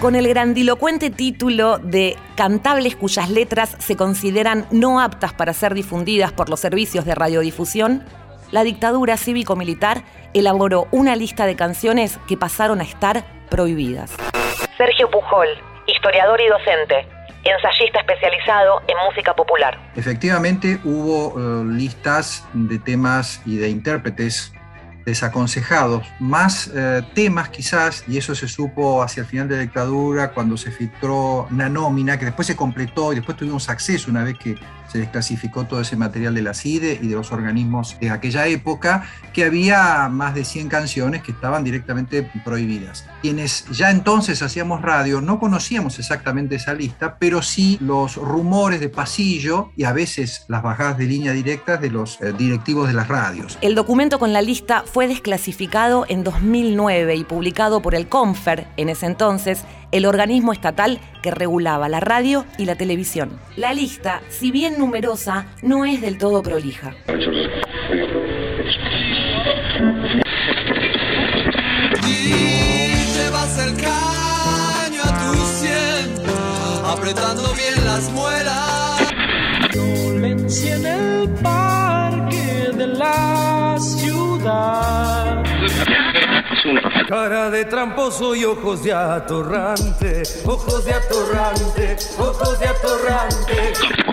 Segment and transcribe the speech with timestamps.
[0.00, 6.32] Con el grandilocuente título de Cantables cuyas letras se consideran no aptas para ser difundidas
[6.32, 8.02] por los servicios de radiodifusión,
[8.50, 14.16] la dictadura cívico-militar elaboró una lista de canciones que pasaron a estar prohibidas.
[14.78, 15.48] Sergio Pujol,
[15.86, 17.06] historiador y docente,
[17.44, 19.78] ensayista especializado en música popular.
[19.96, 24.54] Efectivamente hubo eh, listas de temas y de intérpretes
[25.04, 30.32] desaconsejados, más eh, temas quizás, y eso se supo hacia el final de la dictadura,
[30.32, 34.36] cuando se filtró una nómina, que después se completó y después tuvimos acceso una vez
[34.38, 34.56] que
[34.90, 39.04] se desclasificó todo ese material de la CIDE y de los organismos de aquella época,
[39.32, 43.06] que había más de 100 canciones que estaban directamente prohibidas.
[43.22, 48.88] Quienes ya entonces hacíamos radio no conocíamos exactamente esa lista, pero sí los rumores de
[48.88, 53.08] pasillo y a veces las bajadas de línea directas de los eh, directivos de las
[53.08, 53.58] radios.
[53.60, 58.88] El documento con la lista fue desclasificado en 2009 y publicado por el CONFER en
[58.88, 63.38] ese entonces el organismo estatal que regulaba la radio y la televisión.
[63.56, 66.94] La lista, si bien numerosa, no es del todo prolija.
[76.92, 79.00] apretando bien las muelas.
[80.66, 85.42] en el parque de la ciudad.
[87.08, 94.09] Cara de tramposo y ojos de atorrante, ojos de atorrante, ojos de atorrante.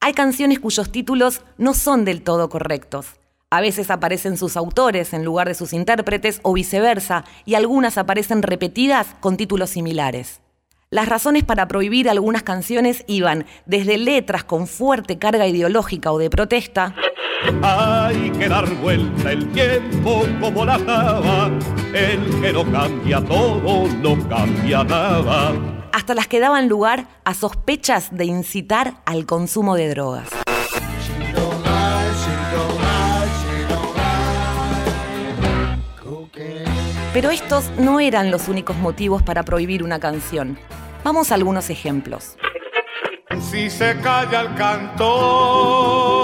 [0.00, 3.16] Hay canciones cuyos títulos no son del todo correctos.
[3.50, 8.42] A veces aparecen sus autores en lugar de sus intérpretes o viceversa, y algunas aparecen
[8.42, 10.40] repetidas con títulos similares.
[10.90, 16.30] Las razones para prohibir algunas canciones iban desde letras con fuerte carga ideológica o de
[16.30, 16.94] protesta.
[17.62, 21.50] Hay que dar vuelta el tiempo como la java,
[21.92, 25.52] el que no cambia todo no cambia nada.
[25.92, 30.28] Hasta las que daban lugar a sospechas de incitar al consumo de drogas.
[37.12, 40.58] Pero estos no eran los únicos motivos para prohibir una canción.
[41.02, 42.36] Vamos a algunos ejemplos.
[43.40, 46.17] Si se calla el cantor,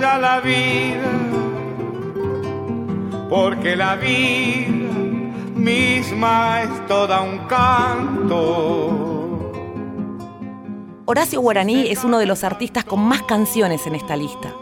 [0.00, 1.10] la vida,
[3.28, 4.88] porque la vida
[5.54, 9.42] misma es toda un canto.
[11.04, 14.54] Horacio Guaraní es uno de los artistas con más canciones en esta lista.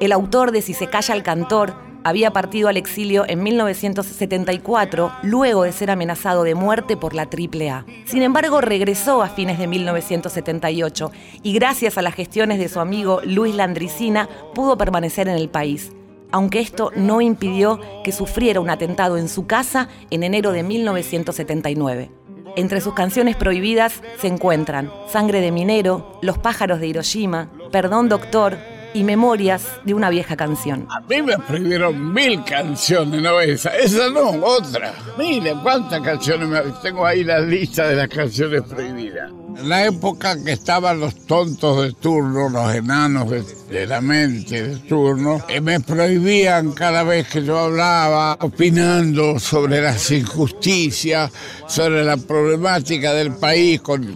[0.00, 5.64] El autor de Si se calla el cantor había partido al exilio en 1974 luego
[5.64, 7.84] de ser amenazado de muerte por la AAA.
[8.04, 11.10] Sin embargo, regresó a fines de 1978
[11.42, 15.92] y gracias a las gestiones de su amigo Luis Landricina pudo permanecer en el país
[16.30, 22.10] aunque esto no impidió que sufriera un atentado en su casa en enero de 1979.
[22.56, 28.58] Entre sus canciones prohibidas se encuentran Sangre de Minero, Los pájaros de Hiroshima, Perdón Doctor,
[28.94, 30.86] y memorias de una vieja canción.
[30.90, 34.94] A mí me prohibieron mil canciones, no esa, esa no, otra.
[35.16, 36.60] Miren cuántas canciones me...
[36.82, 39.30] tengo ahí la lista de las canciones prohibidas.
[39.58, 44.76] En la época que estaban los tontos de turno, los enanos de, la mente de
[44.76, 51.32] turno, eh, me prohibían cada vez que yo hablaba, opinando sobre las injusticias,
[51.66, 54.14] sobre la problemática del país con,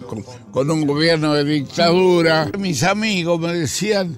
[0.51, 2.49] con un gobierno de dictadura.
[2.57, 4.17] Mis amigos me decían,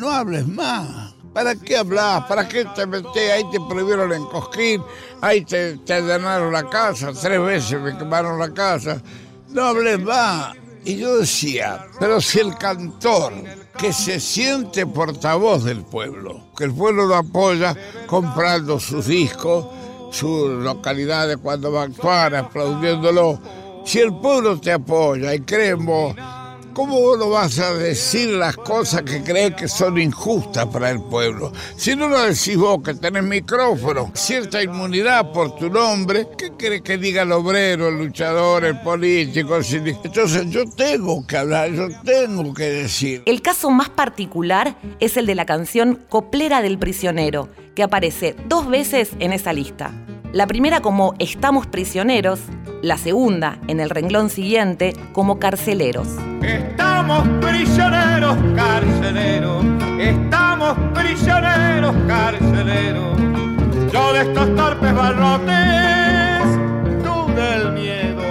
[0.00, 1.14] no hables más.
[1.34, 2.24] ¿Para qué hablas?
[2.24, 3.30] ¿Para qué te metés?
[3.30, 4.82] Ahí te prohibieron en Cosquín,
[5.20, 9.00] ahí te, te la casa, tres veces me quemaron la casa.
[9.50, 10.56] No hables más.
[10.84, 13.34] Y yo decía, pero si el cantor
[13.76, 19.66] que se siente portavoz del pueblo, que el pueblo lo apoya comprando sus discos,
[20.10, 23.38] sus localidades cuando va a actuar, aplaudiéndolo,
[23.84, 26.39] si el pueblo te apoya y creemos ¿Cómo vos
[26.86, 31.52] no vas a decir las cosas que crees que son injustas para el pueblo?
[31.76, 36.82] Si no lo decís vos que tenés micrófono, cierta inmunidad por tu nombre, ¿qué crees
[36.82, 39.58] que diga el obrero, el luchador, el político?
[39.58, 43.22] Entonces yo tengo que hablar, yo tengo que decir.
[43.26, 48.68] El caso más particular es el de la canción Coplera del Prisionero, que aparece dos
[48.68, 49.92] veces en esa lista.
[50.32, 52.38] La primera como Estamos prisioneros,
[52.82, 56.06] la segunda, en el renglón siguiente, como Carceleros.
[56.40, 59.64] Estamos prisioneros, carceleros,
[59.98, 63.18] estamos prisioneros, carceleros.
[63.92, 66.44] Yo de estos torpes barrotes,
[67.02, 68.22] tú del miedo.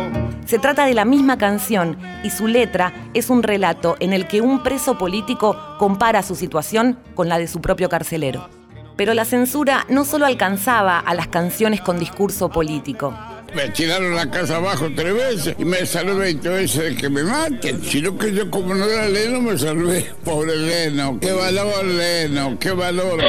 [0.46, 4.40] Se trata de la misma canción y su letra es un relato en el que
[4.40, 8.59] un preso político compara su situación con la de su propio carcelero.
[9.00, 13.18] Pero la censura no solo alcanzaba a las canciones con discurso político.
[13.56, 17.24] Me tiraron la casa abajo tres veces y me salvé 20 veces de que me
[17.24, 17.82] maten.
[17.82, 20.12] Sino que yo como no era Leno me salvé.
[20.26, 21.18] Pobre Leno.
[21.18, 22.60] Qué valor, Leno.
[22.60, 23.22] Qué valor.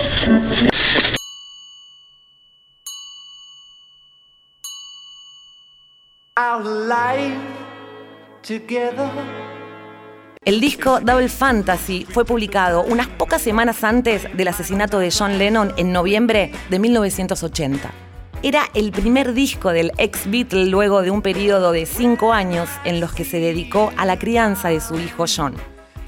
[10.42, 15.74] El disco Double Fantasy fue publicado unas pocas semanas antes del asesinato de John Lennon
[15.76, 17.90] en noviembre de 1980.
[18.42, 23.00] Era el primer disco del ex Beatle luego de un periodo de cinco años en
[23.00, 25.56] los que se dedicó a la crianza de su hijo John.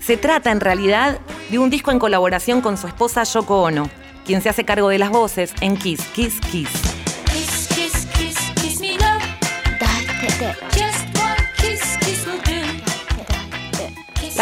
[0.01, 1.19] Se trata en realidad
[1.51, 3.91] de un disco en colaboración con su esposa Yoko Ono,
[4.25, 6.71] quien se hace cargo de las voces en Kiss, Kiss, Kiss.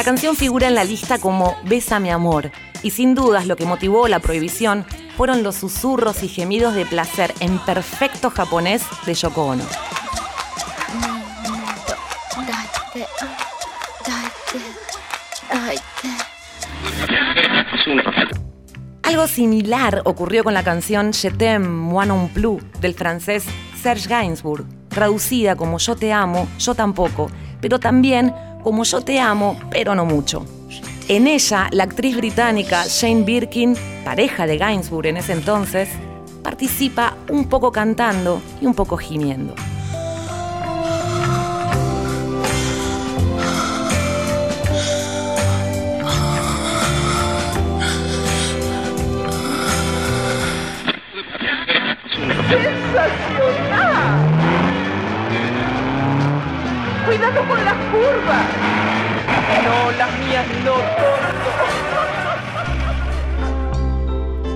[0.01, 2.51] La canción figura en la lista como Besa mi amor,
[2.83, 7.35] y sin dudas lo que motivó la prohibición fueron los susurros y gemidos de placer
[7.41, 9.65] en perfecto japonés de Yoko Ono.
[19.03, 23.45] Algo similar ocurrió con la canción Je t'aime, moi non plus del francés
[23.77, 27.31] Serge Gainsbourg, traducida como Yo te amo, yo tampoco,
[27.61, 28.33] pero también
[28.63, 30.45] como Yo te amo, pero no mucho.
[31.09, 35.89] En ella, la actriz británica Jane Birkin, pareja de Gainsbourg en ese entonces,
[36.43, 39.55] participa un poco cantando y un poco gimiendo.
[57.93, 60.75] No, las mías no.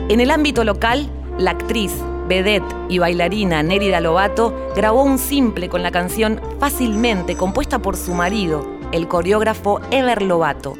[0.08, 1.92] En el ámbito local, la actriz,
[2.28, 8.14] vedette y bailarina Nérida Lobato grabó un simple con la canción Fácilmente, compuesta por su
[8.14, 10.76] marido, el coreógrafo Ever Lobato.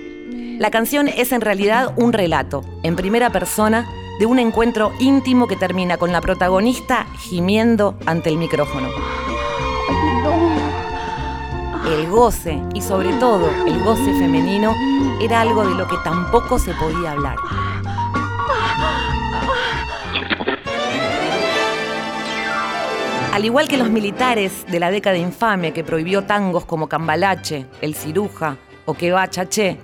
[0.59, 3.89] La canción es en realidad un relato, en primera persona,
[4.21, 8.89] de un encuentro íntimo que termina con la protagonista gimiendo ante el micrófono.
[12.15, 14.73] Goce, y sobre todo el goce femenino,
[15.21, 17.35] era algo de lo que tampoco se podía hablar.
[23.33, 27.97] Al igual que los militares de la década infame que prohibió tangos como Cambalache, El
[27.97, 29.81] Ciruja o Que va Chaché,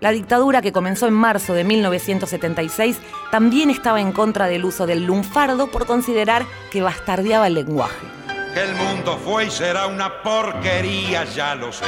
[0.00, 2.96] la dictadura que comenzó en marzo de 1976
[3.30, 8.06] también estaba en contra del uso del lunfardo por considerar que bastardeaba el lenguaje.
[8.56, 11.86] El mundo fue y será una porquería, ya lo sé.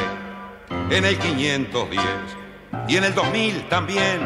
[0.91, 2.03] En el 510
[2.89, 4.21] y en el 2000 también.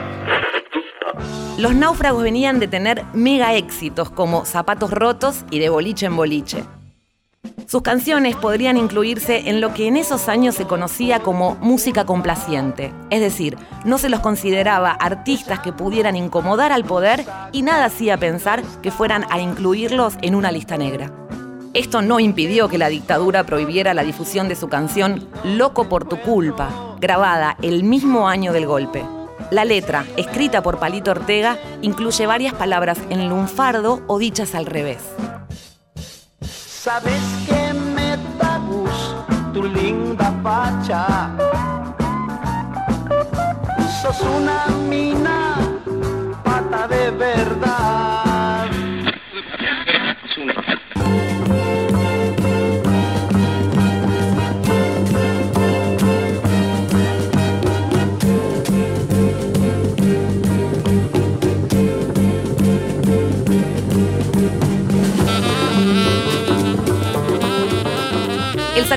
[1.58, 6.64] Los náufragos venían de tener mega éxitos como Zapatos Rotos y De Boliche en Boliche.
[7.66, 12.90] Sus canciones podrían incluirse en lo que en esos años se conocía como música complaciente,
[13.10, 18.16] es decir, no se los consideraba artistas que pudieran incomodar al poder y nada hacía
[18.16, 21.12] pensar que fueran a incluirlos en una lista negra.
[21.72, 26.20] Esto no impidió que la dictadura prohibiera la difusión de su canción Loco por tu
[26.20, 29.04] culpa, grabada el mismo año del golpe.
[29.52, 34.98] La letra, escrita por Palito Ortega, incluye varias palabras en lunfardo o dichas al revés.
[36.42, 37.20] Sabes
[37.94, 40.10] me da gusto tu linda.
[44.02, 45.56] Sos una mina,
[46.42, 47.69] pata de verdad.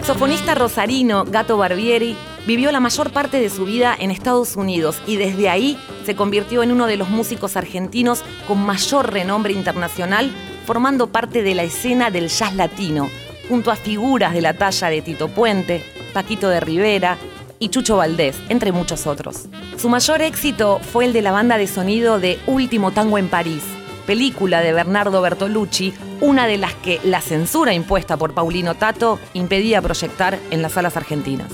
[0.03, 5.15] Saxofonista rosarino Gato Barbieri vivió la mayor parte de su vida en Estados Unidos y
[5.15, 10.29] desde ahí se convirtió en uno de los músicos argentinos con mayor renombre internacional,
[10.65, 13.09] formando parte de la escena del jazz latino,
[13.47, 17.17] junto a figuras de la talla de Tito Puente, Paquito de Rivera
[17.57, 19.45] y Chucho Valdés, entre muchos otros.
[19.77, 23.63] Su mayor éxito fue el de la banda de sonido de Último Tango en París,
[24.05, 29.81] película de Bernardo Bertolucci, una de las que la censura impuesta por Paulino Tato impedía
[29.81, 31.47] proyectar en las salas argentinas.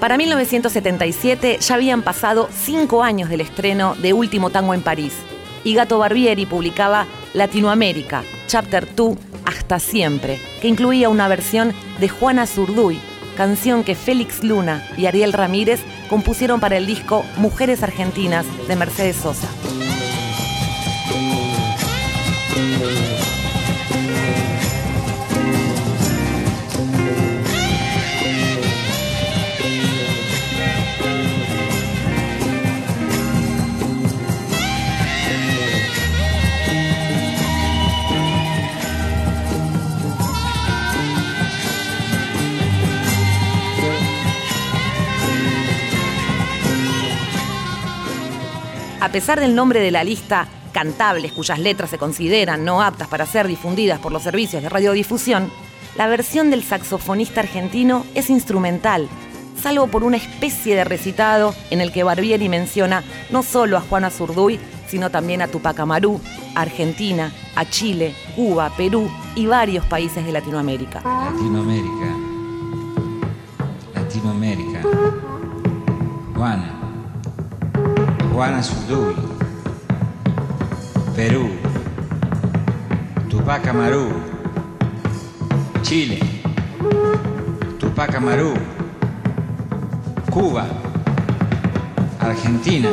[0.00, 5.14] Para 1977 ya habían pasado cinco años del estreno de Último Tango en París,
[5.64, 12.46] y Gato Barbieri publicaba Latinoamérica, Chapter 2, Hasta Siempre, que incluía una versión de Juana
[12.46, 12.98] Zurduy,
[13.36, 19.16] canción que Félix Luna y Ariel Ramírez compusieron para el disco Mujeres Argentinas de Mercedes
[19.16, 19.48] Sosa.
[22.82, 23.21] A
[49.12, 53.46] pesar del nombre de la lista, cantables cuyas letras se consideran no aptas para ser
[53.46, 55.52] difundidas por los servicios de radiodifusión,
[55.96, 59.08] la versión del saxofonista argentino es instrumental,
[59.62, 64.08] salvo por una especie de recitado en el que Barbieri menciona no solo a Juana
[64.08, 66.18] Zurduy, sino también a Tupac Amaru,
[66.54, 71.02] a Argentina, a Chile, Cuba, Perú y varios países de Latinoamérica.
[71.02, 72.16] Latinoamérica.
[73.94, 74.82] Latinoamérica.
[76.34, 76.71] Juana.
[78.32, 79.14] Juana Zurduy,
[81.14, 81.50] Perú,
[83.28, 84.08] Tupac Amaru,
[85.82, 86.18] Chile,
[87.78, 88.54] Tupac Amaru,
[90.30, 90.66] Cuba,
[92.20, 92.88] Argentina,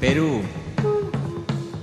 [0.00, 0.40] Perú,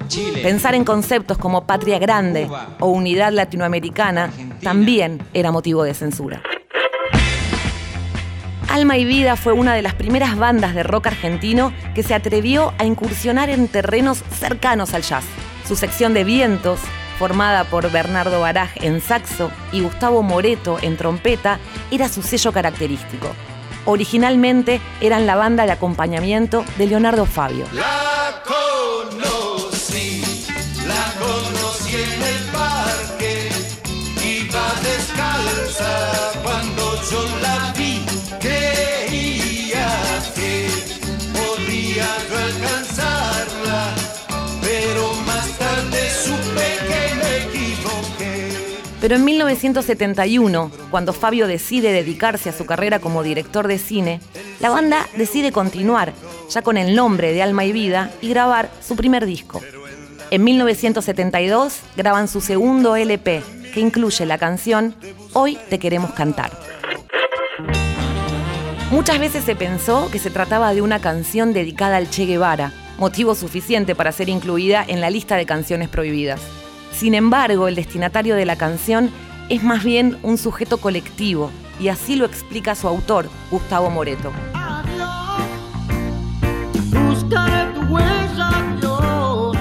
[0.07, 0.41] Chile.
[0.41, 4.31] Pensar en conceptos como patria grande o unidad latinoamericana
[4.63, 6.41] también era motivo de censura.
[8.71, 12.73] Alma y Vida fue una de las primeras bandas de rock argentino que se atrevió
[12.77, 15.25] a incursionar en terrenos cercanos al jazz.
[15.67, 16.79] Su sección de vientos,
[17.19, 21.59] formada por Bernardo Baraj en saxo y Gustavo Moreto en trompeta,
[21.91, 23.27] era su sello característico.
[23.83, 27.65] Originalmente eran la banda de acompañamiento de Leonardo Fabio.
[27.73, 30.23] La conocí,
[30.87, 33.49] la conocí en el parque,
[34.23, 36.10] iba descalza
[49.01, 54.21] Pero en 1971, cuando Fabio decide dedicarse a su carrera como director de cine,
[54.59, 56.13] la banda decide continuar,
[56.51, 59.59] ya con el nombre de Alma y Vida, y grabar su primer disco.
[60.29, 63.41] En 1972 graban su segundo LP,
[63.73, 64.95] que incluye la canción
[65.33, 66.51] Hoy te queremos cantar.
[68.91, 73.33] Muchas veces se pensó que se trataba de una canción dedicada al Che Guevara, motivo
[73.33, 76.60] suficiente para ser incluida en la lista de canciones prohibidas.
[76.93, 79.09] Sin embargo, el destinatario de la canción
[79.49, 84.31] es más bien un sujeto colectivo, y así lo explica su autor, Gustavo Moreto.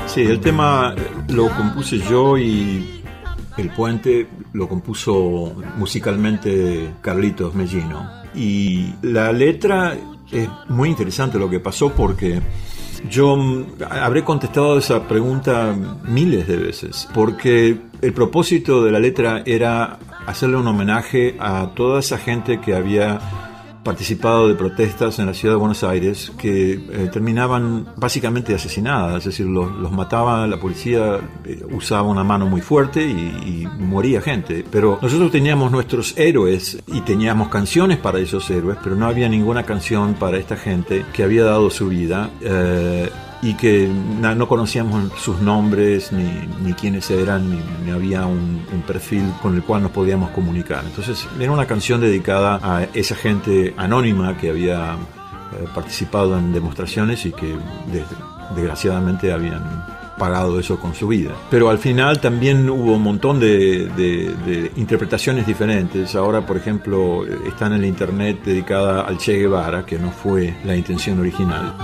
[0.07, 0.95] Sí, el tema
[1.29, 3.03] lo compuse yo y
[3.57, 8.11] el puente lo compuso musicalmente Carlitos Mellino.
[8.35, 9.97] Y la letra
[10.31, 12.41] es muy interesante lo que pasó porque
[13.09, 19.43] yo mm, habré contestado esa pregunta miles de veces, porque el propósito de la letra
[19.47, 23.19] era hacerle un homenaje a toda esa gente que había
[23.83, 29.25] participado de protestas en la ciudad de Buenos Aires que eh, terminaban básicamente asesinadas, es
[29.25, 34.65] decir, los, los mataba la policía, eh, usaba una mano muy fuerte y, moría gente.
[34.71, 39.65] Pero nosotros teníamos nuestros héroes y teníamos canciones para esos héroes, pero no había ninguna
[39.65, 42.31] canción para esta gente que había dado su vida.
[42.41, 43.11] Eh,
[43.43, 48.83] y que no conocíamos sus nombres, ni, ni quiénes eran, ni, ni había un, un,
[48.83, 50.85] perfil con el cual nos podíamos comunicar.
[50.85, 57.25] Entonces era una canción dedicada a esa gente anónima que había eh, participado en demostraciones
[57.25, 57.57] y que
[58.55, 59.63] desgraciadamente habían
[60.19, 61.31] pagado eso con su vida.
[61.51, 66.15] Pero al final también hubo un montón de, de, de, interpretaciones diferentes.
[66.15, 70.77] Ahora, por ejemplo, está en el internet dedicada al Che Guevara, que no fue la
[70.77, 71.75] intención original.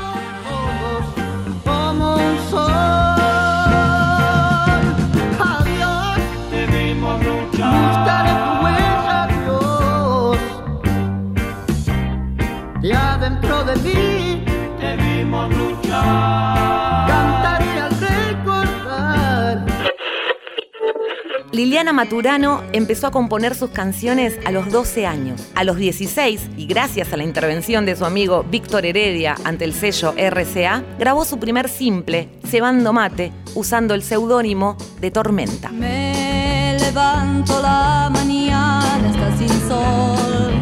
[21.77, 25.47] Liliana Maturano empezó a componer sus canciones a los 12 años.
[25.55, 29.75] A los 16, y gracias a la intervención de su amigo Víctor Heredia ante el
[29.75, 35.69] sello RCA, grabó su primer simple, Cebando Mate, usando el seudónimo de Tormenta.
[35.69, 40.55] Me levanto la mañana, está sin sol,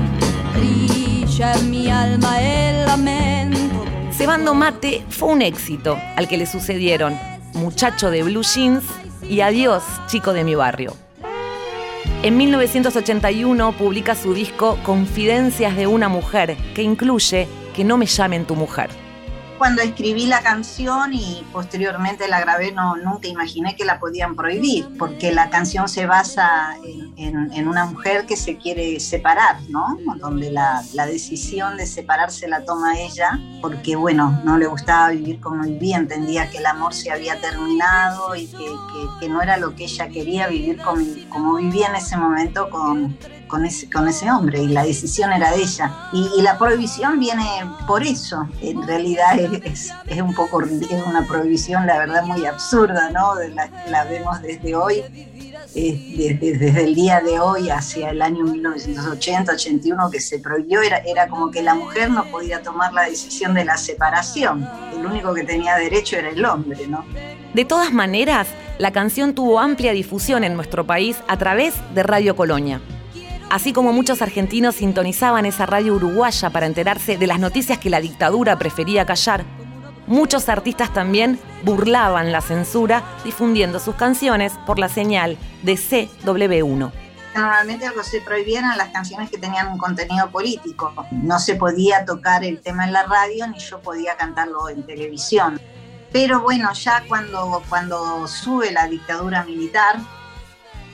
[0.56, 3.84] brilla en mi alma el lamento.
[4.10, 7.16] Cebando Mate fue un éxito, al que le sucedieron
[7.52, 8.82] Muchacho de Blue Jeans
[9.28, 11.03] y Adiós, chico de mi barrio.
[12.24, 18.46] En 1981 publica su disco Confidencias de una mujer, que incluye Que no me llamen
[18.46, 19.03] tu mujer
[19.64, 24.86] cuando escribí la canción y posteriormente la grabé, no, nunca imaginé que la podían prohibir,
[24.98, 26.76] porque la canción se basa
[27.16, 29.96] en, una mujer que se quiere separar, ¿no?
[30.18, 35.62] Donde la, decisión de separarse la toma ella, porque, bueno, no le gustaba vivir como
[35.62, 38.48] vivía, entendía que el amor se había terminado y
[39.18, 43.16] que, no era lo que ella quería vivir como, como vivía en ese momento con,
[43.92, 45.92] con ese, hombre y la decisión era de ella.
[46.12, 47.44] Y, la prohibición viene
[47.86, 48.48] por eso.
[48.60, 53.34] En realidad es, es, un poco, es una prohibición, la verdad, muy absurda, ¿no?
[53.54, 55.02] La, la vemos desde hoy,
[55.74, 61.28] desde, desde, el día de hoy hacia el año 1980-81 que se prohibió, era, era
[61.28, 64.68] como que la mujer no podía tomar la decisión de la separación.
[64.96, 67.04] El único que tenía derecho era el hombre, ¿no?
[67.54, 72.34] De todas maneras, la canción tuvo amplia difusión en nuestro país a través de Radio
[72.34, 72.80] Colonia.
[73.50, 78.00] Así como muchos argentinos sintonizaban esa radio uruguaya para enterarse de las noticias que la
[78.00, 79.44] dictadura prefería callar,
[80.06, 86.92] muchos artistas también burlaban la censura difundiendo sus canciones por la señal de CW1
[87.34, 90.94] normalmente se prohibieran las canciones que tenían un contenido político.
[91.10, 95.60] No se podía tocar el tema en la radio ni yo podía cantarlo en televisión.
[96.12, 99.98] Pero bueno, ya cuando, cuando sube la dictadura militar,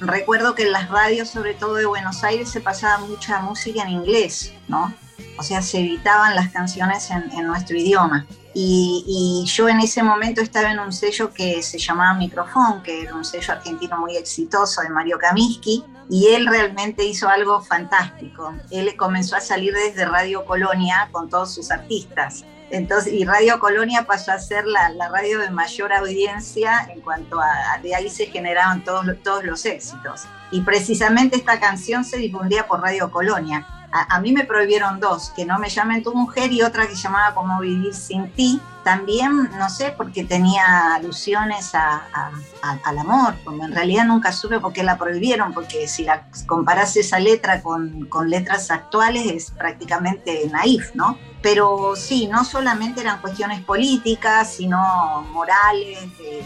[0.00, 3.90] recuerdo que en las radios, sobre todo de Buenos Aires, se pasaba mucha música en
[3.90, 4.92] inglés, ¿no?
[5.38, 8.26] O sea, se evitaban las canciones en, nuestro idioma.
[8.52, 13.14] Y, yo en ese momento estaba en un sello que se llamaba Microfón, que era
[13.14, 18.52] un sello argentino muy exitoso de Mario Kaminsky, y él realmente hizo algo fantástico.
[18.71, 22.45] Él comenzó a salir desde Radio Colonia con todos sus artistas.
[22.70, 27.78] Entonces, y Radio Colonia pasó a ser la, radio de mayor audiencia en cuanto a,
[27.82, 30.22] de ahí se generaban todos, todos los éxitos.
[30.52, 33.66] Y precisamente esta canción se difundía por Radio Colonia.
[33.92, 37.34] A, mí me prohibieron dos, que no me llamen tu mujer y otra que llamaba
[37.34, 38.60] Cómo vivir sin ti.
[38.84, 44.82] También, no sé, porque tenía alusiones al amor, como en realidad nunca supe por qué
[44.82, 50.95] la prohibieron, porque si la comparas esa letra con, con letras actuales es prácticamente naif,
[50.95, 51.19] ¿no?
[51.43, 56.45] Pero sí, no solamente eran cuestiones políticas, sino morales, de,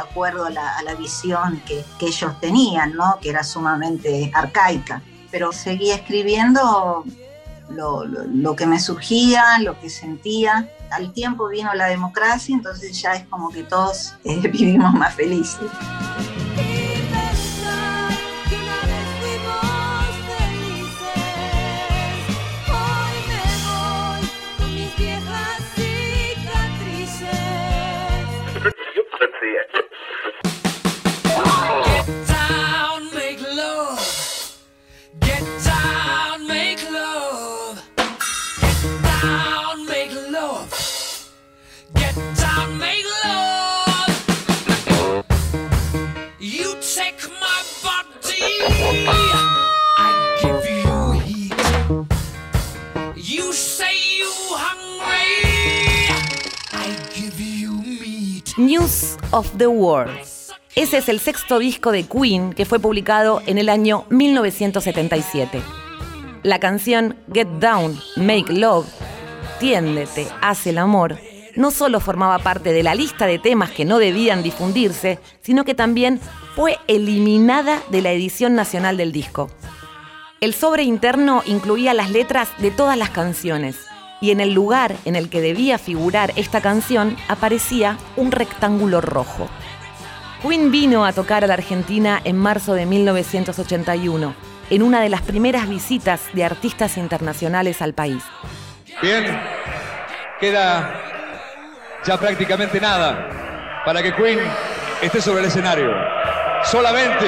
[0.00, 3.18] acuerdo a la, visión que, ellos tenían, ¿no?
[3.20, 5.02] que era sumamente arcaica.
[5.34, 7.04] Pero seguía escribiendo
[7.68, 10.70] lo, que me surgía, lo que sentía.
[10.92, 15.68] Al tiempo vino la democracia, entonces ya es como que todos eh, vivimos más felices.
[58.56, 60.16] News of the World.
[60.76, 65.60] Ese es el sexto disco de Queen que fue publicado en el año 1977.
[66.44, 68.86] La canción Get Down, Make Love,
[69.58, 71.18] Tiéndete, Hace el Amor,
[71.56, 75.74] no solo formaba parte de la lista de temas que no debían difundirse, sino que
[75.74, 76.20] también
[76.54, 79.50] fue eliminada de la edición nacional del disco.
[80.40, 83.88] El sobre interno incluía las letras de todas las canciones,
[84.24, 89.50] y en el lugar en el que debía figurar esta canción aparecía un rectángulo rojo.
[90.40, 94.34] Queen vino a tocar a la Argentina en marzo de 1981,
[94.70, 98.22] en una de las primeras visitas de artistas internacionales al país.
[99.02, 99.38] Bien,
[100.40, 101.02] queda
[102.06, 104.38] ya prácticamente nada para que Queen
[105.02, 105.90] esté sobre el escenario.
[106.62, 107.26] Solamente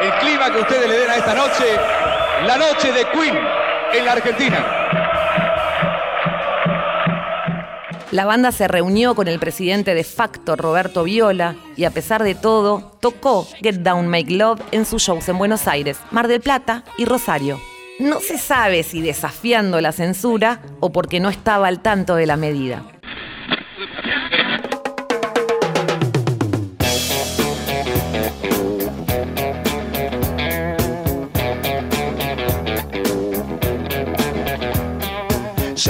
[0.00, 1.76] el clima que ustedes le den a esta noche,
[2.44, 3.38] la noche de Queen
[3.92, 4.81] en la Argentina.
[8.12, 12.34] La banda se reunió con el presidente de facto, Roberto Viola, y a pesar de
[12.34, 16.84] todo, tocó Get Down Make Love en sus shows en Buenos Aires, Mar del Plata
[16.98, 17.58] y Rosario.
[17.98, 22.36] No se sabe si desafiando la censura o porque no estaba al tanto de la
[22.36, 22.82] medida.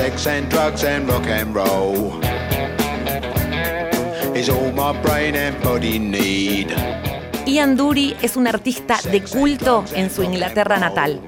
[0.02, 2.12] Sex and drugs and rock and roll
[4.34, 6.74] is all my brain and body need.
[7.46, 11.20] Ian Dury es un artista de culto en su Inglaterra natal.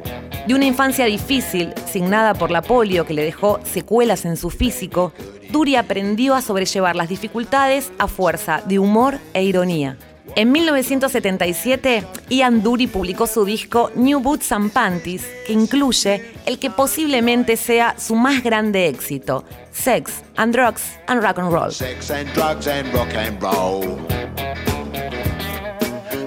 [0.48, 5.12] De una infancia difícil, signada por la polio que le dejó secuelas en su físico,
[5.52, 9.98] Dury aprendió a sobrellevar las dificultades a fuerza de humor e ironía.
[10.36, 16.70] En 1977, Ian Dury publicó su disco New Boots and Panties, que incluye el que
[16.70, 21.72] posiblemente sea su más grande éxito, Sex and Drugs and Rock and Roll.
[21.72, 23.98] Sex and drugs and rock and roll.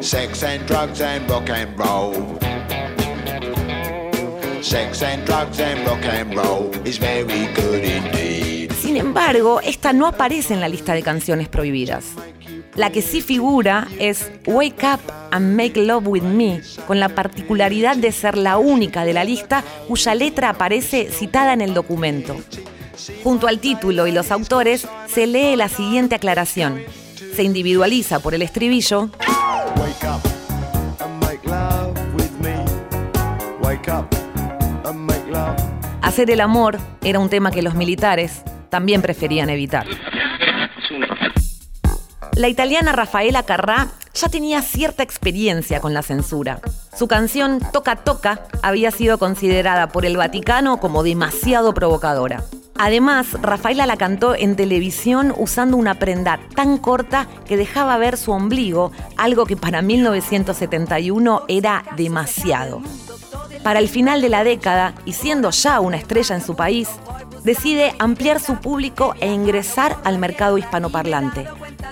[0.01, 2.13] Sex and drugs and rock and roll.
[4.61, 8.71] Sex and drugs and rock and roll is very good indeed.
[8.73, 12.05] Sin embargo, esta no aparece en la lista de canciones prohibidas.
[12.77, 14.99] La que sí figura es Wake Up
[15.31, 19.63] and Make Love With Me, con la particularidad de ser la única de la lista
[19.87, 22.35] cuya letra aparece citada en el documento.
[23.23, 26.79] Junto al título y los autores se lee la siguiente aclaración.
[27.35, 29.09] Se individualiza por el estribillo
[29.75, 30.21] Wake up
[30.99, 32.53] and make love with me.
[33.59, 34.05] Wake up
[34.85, 35.55] and make love.
[36.03, 39.87] Hacer el amor era un tema que los militares también preferían evitar.
[42.37, 46.61] La italiana Rafaela Carrà ya tenía cierta experiencia con la censura.
[46.95, 52.43] Su canción Toca Toca había sido considerada por el Vaticano como demasiado provocadora.
[52.77, 58.31] Además, Rafaela la cantó en televisión usando una prenda tan corta que dejaba ver su
[58.31, 62.83] ombligo, algo que para 1971 era demasiado.
[63.63, 66.87] Para el final de la década, y siendo ya una estrella en su país,
[67.43, 71.47] decide ampliar su público e ingresar al mercado hispanoparlante.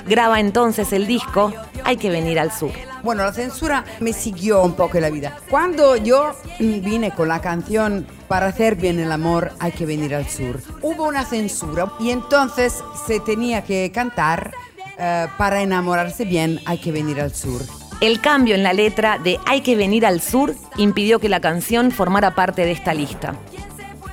[0.08, 2.72] Graba entonces el disco Hay que venir al sur.
[3.04, 5.38] Bueno, la censura me siguió un poco en la vida.
[5.50, 10.28] Cuando yo vine con la canción Para hacer bien el amor hay que venir al
[10.28, 14.52] sur, hubo una censura y entonces se tenía que cantar
[14.98, 17.62] eh, Para enamorarse bien hay que venir al sur.
[18.02, 21.92] El cambio en la letra de Hay que venir al sur impidió que la canción
[21.92, 23.36] formara parte de esta lista.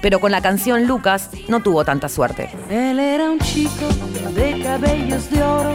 [0.02, 2.50] Pero con la canción Lucas no tuvo tanta suerte.
[2.68, 3.88] Él era un chico
[4.34, 5.74] de cabellos de oro,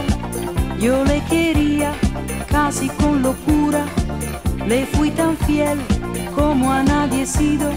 [0.78, 1.92] yo le quería
[2.46, 3.84] casi con locura,
[4.66, 5.78] le fui tan fiel
[6.34, 7.72] como a nadie he sido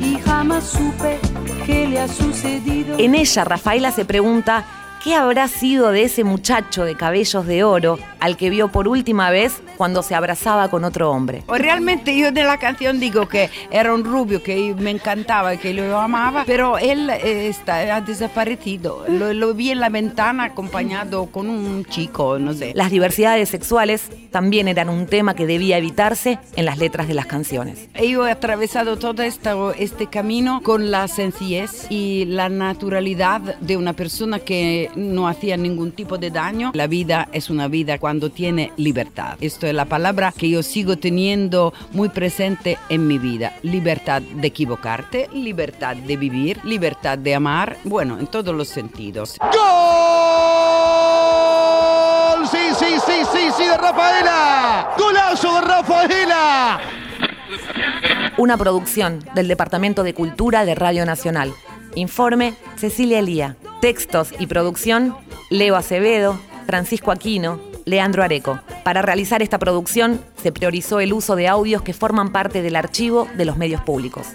[0.00, 1.18] y jamás supe
[1.66, 2.96] qué le ha sucedido.
[2.98, 4.64] En ella, Rafaela se pregunta
[5.04, 9.28] qué habrá sido de ese muchacho de cabellos de oro al que vio por última
[9.28, 11.42] vez cuando se abrazaba con otro hombre.
[11.46, 15.58] O Realmente yo de la canción digo que era un rubio que me encantaba y
[15.58, 19.04] que lo amaba, pero él eh, está, ha desaparecido.
[19.08, 22.72] Lo, lo vi en la ventana acompañado con un chico, no sé.
[22.74, 27.26] Las diversidades sexuales también eran un tema que debía evitarse en las letras de las
[27.26, 27.90] canciones.
[27.94, 33.92] Yo he atravesado todo esto, este camino con la sencillez y la naturalidad de una
[33.92, 36.72] persona que no hacía ningún tipo de daño.
[36.74, 39.36] La vida es una vida cuando tiene libertad.
[39.40, 43.54] Esto es la palabra que yo sigo teniendo muy presente en mi vida.
[43.62, 49.36] Libertad de equivocarte, libertad de vivir, libertad de amar, bueno, en todos los sentidos.
[49.40, 49.54] ¡Gol!
[52.46, 54.94] Sí, sí, sí, sí, sí, de Rafaela.
[54.98, 56.80] ¡Golazo de Rafaela!
[58.36, 61.52] Una producción del Departamento de Cultura de Radio Nacional.
[61.94, 63.56] Informe Cecilia Elía.
[63.80, 65.14] Textos y producción
[65.50, 68.60] Leo Acevedo, Francisco Aquino, Leandro Areco.
[68.82, 73.28] Para realizar esta producción se priorizó el uso de audios que forman parte del archivo
[73.36, 74.26] de los medios públicos.